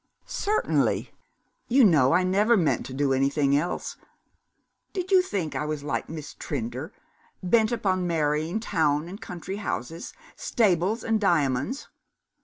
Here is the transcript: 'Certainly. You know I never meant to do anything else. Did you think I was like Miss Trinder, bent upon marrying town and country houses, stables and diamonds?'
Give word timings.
'Certainly. 0.25 1.11
You 1.67 1.85
know 1.85 2.11
I 2.11 2.23
never 2.23 2.57
meant 2.57 2.87
to 2.87 2.93
do 2.95 3.13
anything 3.13 3.55
else. 3.55 3.97
Did 4.93 5.11
you 5.11 5.21
think 5.21 5.55
I 5.55 5.65
was 5.67 5.83
like 5.83 6.09
Miss 6.09 6.33
Trinder, 6.33 6.91
bent 7.43 7.71
upon 7.71 8.07
marrying 8.07 8.59
town 8.59 9.07
and 9.07 9.21
country 9.21 9.57
houses, 9.57 10.15
stables 10.35 11.03
and 11.03 11.21
diamonds?' 11.21 11.87